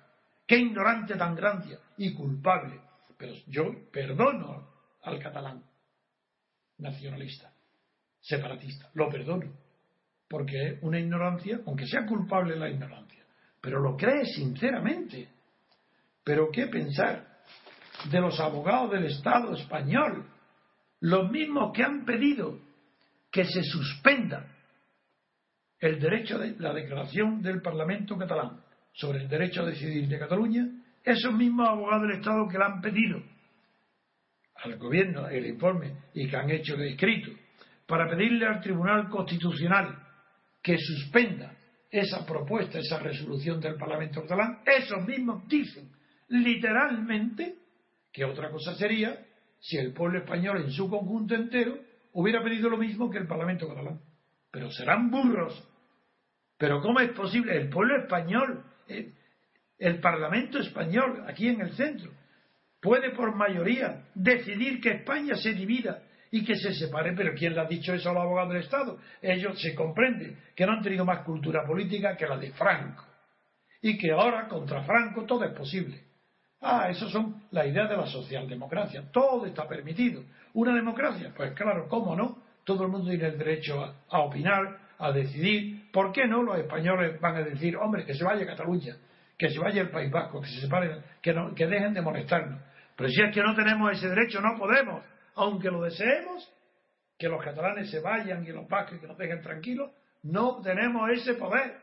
[0.46, 2.80] Qué ignorante tan grande y culpable.
[3.18, 4.68] Pero yo perdono
[5.02, 5.64] al catalán
[6.78, 7.52] nacionalista,
[8.20, 9.52] separatista, lo perdono,
[10.30, 13.13] porque es una ignorancia, aunque sea culpable la ignorancia
[13.64, 15.30] pero lo cree sinceramente.
[16.22, 17.26] Pero ¿qué pensar
[18.12, 20.28] de los abogados del Estado español?
[21.00, 22.60] Los mismos que han pedido
[23.32, 24.46] que se suspenda
[25.80, 30.68] el derecho de la declaración del Parlamento catalán sobre el derecho a decidir de Cataluña,
[31.02, 33.24] esos mismos abogados del Estado que le han pedido
[34.56, 37.32] al gobierno el informe y que han hecho el escrito
[37.88, 40.06] para pedirle al Tribunal Constitucional
[40.62, 41.54] que suspenda
[41.94, 45.92] esa propuesta, esa resolución del Parlamento catalán, esos mismos dicen
[46.30, 47.56] literalmente
[48.12, 49.24] que otra cosa sería
[49.60, 51.78] si el pueblo español en su conjunto entero
[52.14, 54.02] hubiera pedido lo mismo que el Parlamento catalán.
[54.50, 55.64] Pero serán burros.
[56.58, 57.56] Pero ¿cómo es posible?
[57.56, 59.14] El pueblo español, el,
[59.78, 62.12] el Parlamento español, aquí en el centro,
[62.82, 66.02] puede por mayoría decidir que España se divida
[66.34, 67.14] y que se separe.
[67.16, 68.98] Pero ¿quién le ha dicho eso a los abogados del Estado?
[69.22, 73.06] Ellos se comprende que no han tenido más cultura política que la de Franco.
[73.82, 76.02] Y que ahora contra Franco todo es posible.
[76.60, 79.12] Ah, esas son las ideas de la socialdemocracia.
[79.12, 80.24] Todo está permitido.
[80.54, 81.32] ¿Una democracia?
[81.36, 82.40] Pues claro, ¿cómo no?
[82.64, 85.92] Todo el mundo tiene el derecho a, opinar, a decidir.
[85.92, 88.96] ¿Por qué no los españoles van a decir, hombre, que se vaya Cataluña,
[89.38, 92.60] que se vaya el País Vasco, que se separen, que, que dejen de molestarnos?
[92.96, 95.04] Pero si es que no tenemos ese derecho, no podemos
[95.36, 96.50] aunque lo deseemos,
[97.18, 99.92] que los catalanes se vayan y los vascos que nos dejen tranquilos,
[100.24, 101.78] no tenemos ese poder,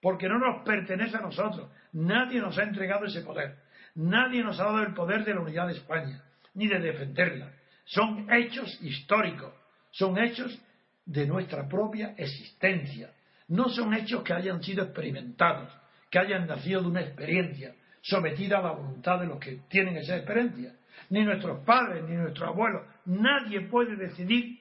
[0.00, 1.70] porque no nos pertenece a nosotros.
[1.92, 3.56] Nadie nos ha entregado ese poder.
[3.94, 6.22] Nadie nos ha dado el poder de la unidad de España,
[6.54, 7.52] ni de defenderla.
[7.84, 9.52] Son hechos históricos,
[9.90, 10.58] son hechos
[11.04, 13.10] de nuestra propia existencia.
[13.48, 15.72] No son hechos que hayan sido experimentados,
[16.10, 20.16] que hayan nacido de una experiencia sometida a la voluntad de los que tienen esa
[20.16, 20.74] experiencia
[21.10, 22.82] ni nuestros padres, ni nuestros abuelos.
[23.06, 24.58] Nadie puede decidir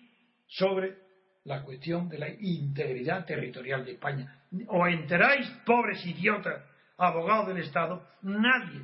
[0.48, 0.96] sobre
[1.44, 4.42] la cuestión de la integridad territorial de España.
[4.68, 6.64] O enteráis, pobres idiotas,
[6.98, 8.82] abogados del Estado, nadie.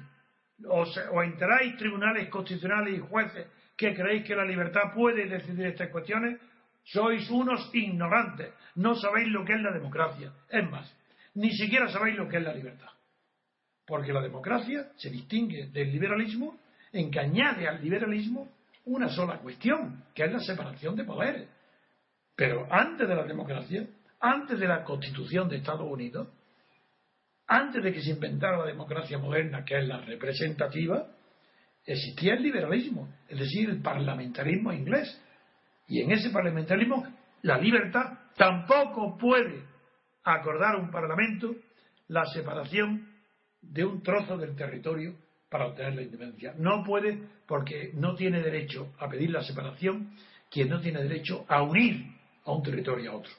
[0.65, 5.89] O, o enteráis tribunales constitucionales y jueces que creéis que la libertad puede decidir estas
[5.89, 6.39] cuestiones,
[6.83, 8.53] sois unos ignorantes.
[8.75, 10.31] No sabéis lo que es la democracia.
[10.49, 10.93] Es más,
[11.35, 12.89] ni siquiera sabéis lo que es la libertad.
[13.85, 16.59] Porque la democracia se distingue del liberalismo
[16.93, 18.49] en que añade al liberalismo
[18.85, 21.49] una sola cuestión, que es la separación de poderes.
[22.35, 23.87] Pero antes de la democracia,
[24.19, 26.27] antes de la constitución de Estados Unidos,
[27.47, 31.07] antes de que se inventara la democracia moderna, que es la representativa,
[31.85, 35.21] existía el liberalismo, es decir, el parlamentarismo inglés.
[35.87, 37.05] Y en ese parlamentarismo,
[37.41, 39.63] la libertad tampoco puede
[40.23, 41.55] acordar un parlamento
[42.07, 43.09] la separación
[43.61, 45.15] de un trozo del territorio
[45.53, 46.55] para obtener la independencia.
[46.57, 50.15] No puede porque no tiene derecho a pedir la separación
[50.49, 52.07] quien no tiene derecho a unir
[52.43, 53.31] a un territorio a otro,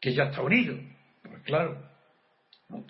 [0.00, 0.78] que ya está unido.
[1.22, 1.76] Pues claro,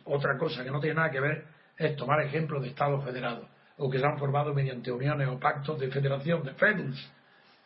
[0.05, 1.45] otra cosa que no tiene nada que ver
[1.77, 5.81] es tomar ejemplos de Estados federados o que se han formado mediante uniones o pactos
[5.81, 7.13] de federación, de FEDUS,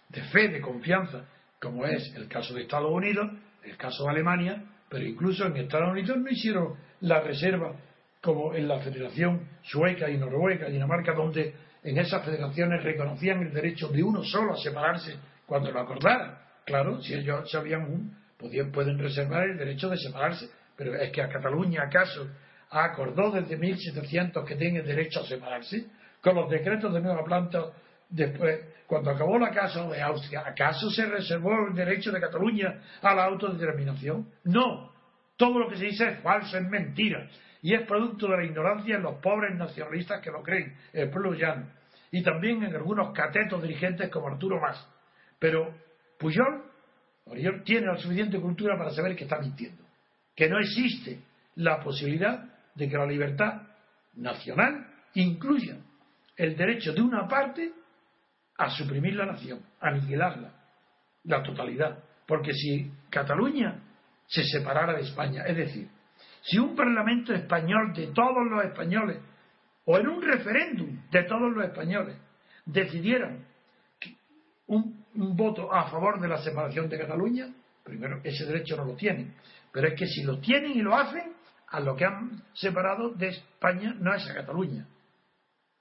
[0.09, 1.27] de fe, de confianza,
[1.61, 3.31] como es el caso de Estados Unidos,
[3.65, 7.75] el caso de Alemania, pero incluso en Estados Unidos no hicieron la reserva
[8.21, 13.53] como en la Federación Sueca y Noruega, y Dinamarca, donde en esas federaciones reconocían el
[13.53, 15.17] derecho de uno solo a separarse
[15.47, 16.47] cuando lo acordara.
[16.65, 21.23] Claro, si ellos sabían un, podían, pueden reservar el derecho de separarse, pero es que
[21.23, 22.29] a Cataluña acaso
[22.71, 25.87] acordó desde 1700 que tiene derecho a separarse,
[26.23, 27.73] con los decretos de nueva planta
[28.09, 33.15] después, cuando acabó la casa de Austria, ¿acaso se reservó el derecho de Cataluña a
[33.15, 34.29] la autodeterminación?
[34.45, 34.93] No,
[35.37, 37.27] todo lo que se dice es falso, es mentira,
[37.63, 41.35] y es producto de la ignorancia de los pobres nacionalistas que lo creen, el pueblo
[41.35, 41.67] llano,
[42.11, 44.85] y también en algunos catetos dirigentes como Arturo Mas.
[45.39, 45.75] Pero
[46.19, 46.65] Pujol
[47.65, 49.85] tiene la suficiente cultura para saber que está mintiendo,
[50.35, 51.21] que no existe
[51.57, 52.45] la posibilidad
[52.75, 53.63] de que la libertad
[54.15, 55.77] nacional incluya
[56.37, 57.73] el derecho de una parte
[58.57, 60.53] a suprimir la nación, a aniquilarla,
[61.25, 62.03] la totalidad.
[62.27, 63.83] Porque si Cataluña
[64.27, 65.89] se separara de España, es decir,
[66.43, 69.19] si un parlamento español de todos los españoles,
[69.85, 72.17] o en un referéndum de todos los españoles,
[72.65, 73.45] decidieran
[74.67, 79.35] un, voto a favor de la separación de Cataluña, primero ese derecho no lo tienen,
[79.73, 81.33] pero es que si lo tienen y lo hacen,
[81.69, 84.87] a lo que han separado de España no es a Cataluña.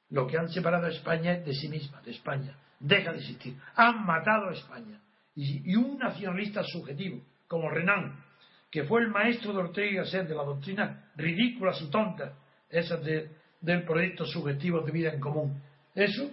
[0.09, 2.55] Lo que han separado a España es de sí misma, de España.
[2.79, 3.55] Deja de existir.
[3.75, 4.99] Han matado a España.
[5.35, 8.23] Y, un nacionalista subjetivo, como Renan,
[8.71, 12.33] que fue el maestro de Ortega y de la doctrina ridículas y tontas,
[12.69, 15.61] esas del proyecto subjetivo de vida en común.
[15.95, 16.29] Eso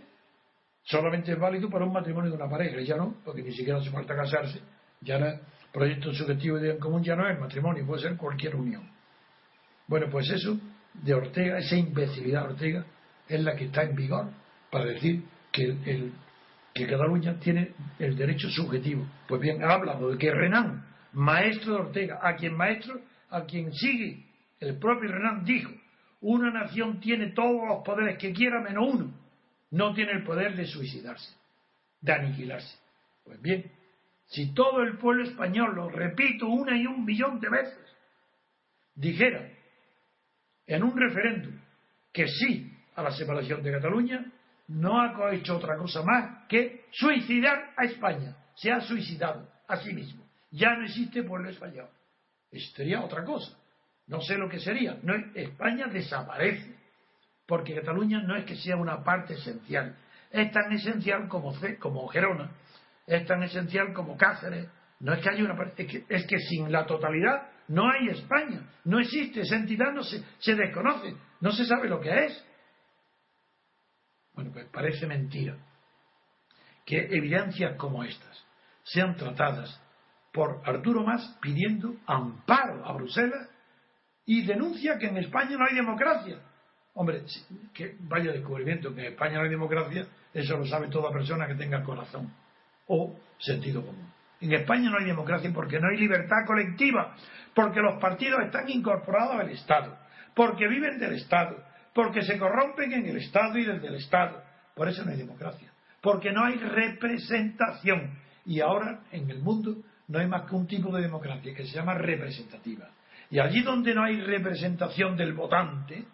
[0.83, 3.91] solamente es válido para un matrimonio de una pareja, ya no, porque ni siquiera hace
[3.91, 4.61] falta casarse.
[5.01, 5.41] Ya el
[5.73, 8.89] proyecto subjetivo de vida en común ya no es matrimonio, puede ser cualquier unión.
[9.87, 10.59] Bueno, pues eso
[10.93, 12.87] de Ortega, esa imbecilidad de Ortega,
[13.29, 14.31] es la que está en vigor
[14.71, 15.23] para decir
[15.53, 16.13] que, el,
[16.75, 19.07] que Cataluña tiene el derecho subjetivo.
[19.27, 20.85] Pues bien, ha hablado de que Renan,
[21.17, 23.01] maestro de Ortega, a quien maestro,
[23.31, 24.23] a quien sigue,
[24.61, 25.73] el propio Renan dijo,
[26.21, 29.15] una nación tiene todos los poderes que quiera menos uno,
[29.71, 31.35] no tiene el poder de suicidarse,
[32.01, 32.79] de aniquilarse.
[33.25, 33.71] Pues bien,
[34.27, 37.97] si todo el pueblo español, lo repito una y un millón de veces,
[38.95, 39.49] dijera
[40.67, 41.55] en un referéndum
[42.13, 44.25] que sí a la separación de Cataluña,
[44.69, 48.37] no ha hecho otra cosa más que suicidar a España.
[48.55, 50.26] Se ha suicidado a sí mismo.
[50.57, 51.89] Ya no existe pueblo español.
[52.75, 53.57] Sería otra cosa.
[54.07, 54.99] No sé lo que sería.
[55.35, 56.75] España desaparece.
[57.47, 59.95] Porque Cataluña no es que sea una parte esencial.
[60.31, 62.51] Es tan esencial como, como Gerona.
[63.07, 64.69] Es tan esencial como Cáceres.
[65.01, 65.83] No es que haya una parte.
[65.83, 70.03] Es que, es que sin la totalidad no hay España, no existe, esa entidad no
[70.03, 72.45] se, se desconoce, no se sabe lo que es.
[74.35, 75.57] Bueno, pues parece mentira
[76.85, 78.45] que evidencias como estas
[78.85, 79.81] sean tratadas
[80.37, 83.49] por Arturo Mas pidiendo amparo a Bruselas
[84.27, 86.37] y denuncia que en España no hay democracia.
[86.93, 87.23] Hombre,
[87.73, 91.55] que vaya descubrimiento que en España no hay democracia, eso lo sabe toda persona que
[91.55, 92.31] tenga corazón
[92.87, 94.13] o sentido común.
[94.43, 97.17] En España no hay democracia porque no hay libertad colectiva,
[97.55, 99.97] porque los partidos están incorporados al Estado,
[100.35, 101.65] porque viven del Estado,
[101.95, 104.43] porque se corrompen en el Estado y desde el Estado.
[104.75, 105.73] Por eso no hay democracia,
[106.03, 108.19] porque no hay representación.
[108.45, 109.77] Y ahora en el mundo
[110.09, 112.89] no hay más que un tipo de democracia que se llama representativa.
[113.31, 116.05] Y allí donde no hay representación del votante,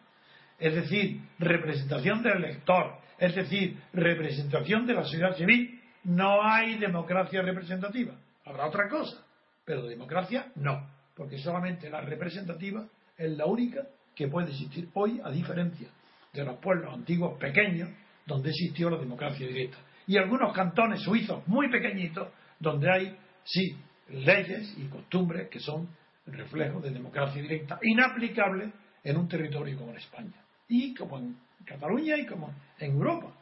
[0.59, 7.43] es decir, representación del elector, es decir, representación de la sociedad civil, no hay democracia
[7.43, 8.15] representativa.
[8.45, 9.25] Habrá otra cosa,
[9.65, 12.85] pero democracia no, porque solamente la representativa
[13.17, 13.83] es la única
[14.15, 15.89] que puede existir hoy, a diferencia
[16.33, 17.91] de los pueblos antiguos pequeños,
[18.27, 19.79] donde existió la democracia directa.
[20.07, 22.29] Y algunos cantones suizos muy pequeñitos,
[22.59, 23.77] donde hay, sí,
[24.09, 25.89] leyes y costumbres que son
[26.27, 28.73] reflejos de democracia directa, inaplicables
[29.05, 33.33] en un territorio como en España, y como en Cataluña y como en Europa.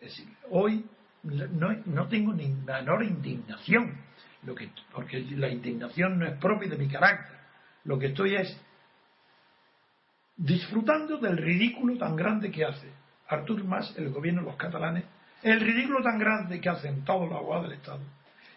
[0.00, 0.84] Es decir, hoy
[1.22, 3.96] no, no tengo ni menor indignación,
[4.42, 7.36] lo que, porque la indignación no es propia de mi carácter.
[7.84, 8.60] Lo que estoy es
[10.36, 12.88] disfrutando del ridículo tan grande que hace
[13.28, 15.04] Artur Mas, el gobierno de los catalanes,
[15.42, 18.00] el ridículo tan grande que hacen todos los abogados del Estado,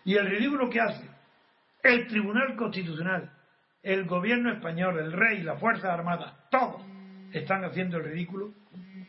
[0.06, 1.10] y el ridículo que hace
[1.84, 3.32] el Tribunal Constitucional,
[3.84, 6.82] el gobierno español, el rey, las Fuerzas Armadas, todos
[7.34, 8.54] están haciendo el ridículo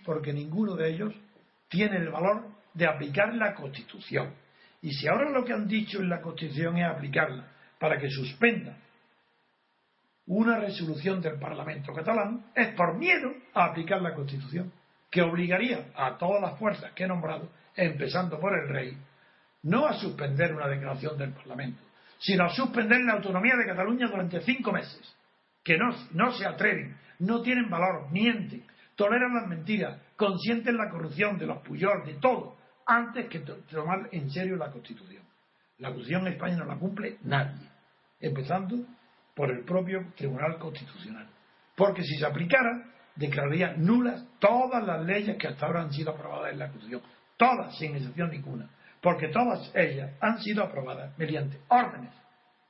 [0.05, 1.15] porque ninguno de ellos
[1.69, 4.33] tiene el valor de aplicar la Constitución.
[4.81, 7.47] Y si ahora lo que han dicho en la Constitución es aplicarla
[7.79, 8.77] para que suspenda
[10.27, 14.73] una resolución del Parlamento catalán, es por miedo a aplicar la Constitución,
[15.11, 18.97] que obligaría a todas las fuerzas que he nombrado, empezando por el rey,
[19.63, 21.83] no a suspender una declaración del Parlamento,
[22.19, 25.17] sino a suspender la autonomía de Cataluña durante cinco meses,
[25.65, 28.65] que no, no se atreven, no tienen valor, mienten,
[28.97, 32.57] toleran las mentiras, consienten la corrupción de los Puyol, de todo,
[32.87, 35.23] antes que tomar en serio la Constitución.
[35.79, 37.69] La Constitución en España no la cumple nadie,
[38.21, 38.85] empezando
[39.35, 41.29] por el propio Tribunal Constitucional.
[41.77, 42.85] Porque si se aplicara,
[43.17, 47.03] declararía nulas todas las leyes que hasta ahora han sido aprobadas en la Constitución.
[47.37, 48.69] Todas, sin excepción ninguna.
[49.03, 52.15] Porque todas ellas han sido aprobadas mediante órdenes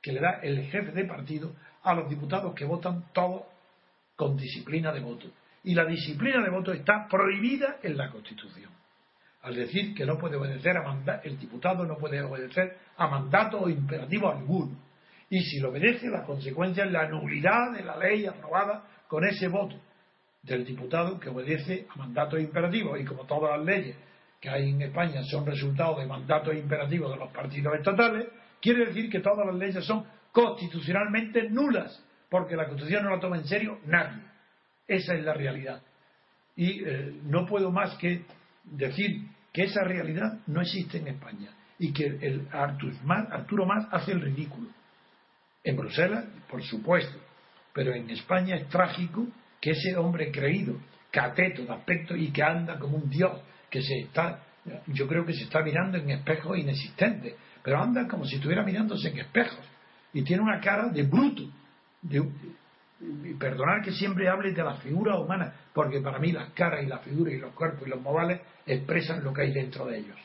[0.01, 3.43] que le da el jefe de partido a los diputados que votan todos
[4.15, 5.27] con disciplina de voto.
[5.63, 8.71] Y la disciplina de voto está prohibida en la Constitución.
[9.43, 13.59] Al decir que no puede obedecer a mandato, el diputado no puede obedecer a mandato
[13.59, 14.75] o imperativo alguno.
[15.29, 19.47] Y si lo obedece, la consecuencia es la nulidad de la ley aprobada con ese
[19.49, 19.75] voto
[20.41, 22.99] del diputado que obedece a mandatos imperativos.
[22.99, 23.95] Y como todas las leyes
[24.43, 28.27] que hay en España son resultado de mandatos imperativos de los partidos estatales,
[28.61, 33.37] quiere decir que todas las leyes son constitucionalmente nulas, porque la Constitución no la toma
[33.37, 34.21] en serio nadie.
[34.85, 35.81] Esa es la realidad.
[36.57, 38.25] Y eh, no puedo más que
[38.65, 44.19] decir que esa realidad no existe en España y que el Arturo Más hace el
[44.19, 44.67] ridículo.
[45.63, 47.17] En Bruselas, por supuesto,
[47.73, 49.25] pero en España es trágico
[49.61, 50.75] que ese hombre creído,
[51.13, 53.39] cateto de aspecto y que anda como un dios,
[53.69, 54.39] que se está,
[54.87, 59.09] yo creo que se está mirando en espejos inexistentes, pero anda como si estuviera mirándose
[59.09, 59.63] en espejos
[60.11, 61.43] y tiene una cara de bruto.
[62.01, 62.27] De,
[63.37, 67.01] perdonar que siempre hable de la figura humana, porque para mí las caras y las
[67.01, 70.17] figuras y los cuerpos y los modales expresan lo que hay dentro de ellos.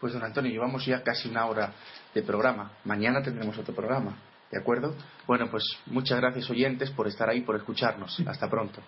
[0.00, 1.72] Pues don Antonio, llevamos ya casi una hora
[2.14, 2.72] de programa.
[2.84, 4.16] Mañana tendremos otro programa.
[4.50, 4.94] ¿De acuerdo?
[5.26, 8.18] Bueno, pues muchas gracias oyentes por estar ahí, por escucharnos.
[8.26, 8.82] Hasta pronto.